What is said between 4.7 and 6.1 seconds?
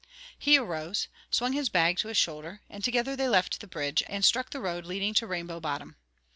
leading to Rainbow Bottom.